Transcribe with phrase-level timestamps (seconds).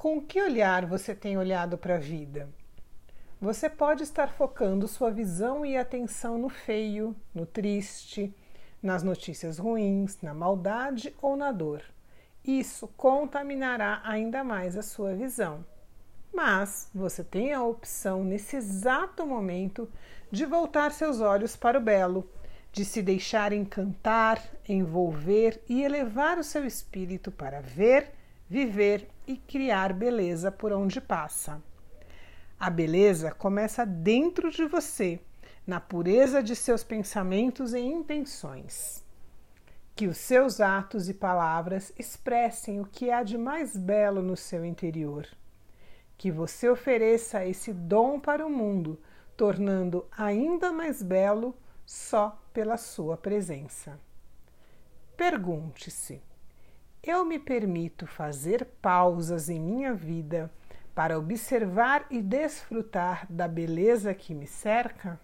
[0.00, 2.48] Com que olhar você tem olhado para a vida?
[3.38, 8.34] Você pode estar focando sua visão e atenção no feio, no triste,
[8.82, 11.82] nas notícias ruins, na maldade ou na dor.
[12.42, 15.62] Isso contaminará ainda mais a sua visão.
[16.32, 19.86] Mas você tem a opção nesse exato momento
[20.30, 22.26] de voltar seus olhos para o belo,
[22.72, 28.14] de se deixar encantar, envolver e elevar o seu espírito para ver
[28.50, 31.62] viver e criar beleza por onde passa.
[32.58, 35.20] A beleza começa dentro de você,
[35.64, 39.04] na pureza de seus pensamentos e intenções.
[39.94, 44.64] Que os seus atos e palavras expressem o que há de mais belo no seu
[44.64, 45.28] interior.
[46.18, 49.00] Que você ofereça esse dom para o mundo,
[49.36, 51.56] tornando ainda mais belo
[51.86, 53.96] só pela sua presença.
[55.16, 56.20] Pergunte-se:
[57.02, 60.50] eu me permito fazer pausas em minha vida
[60.94, 65.18] para observar e desfrutar da beleza que me cerca?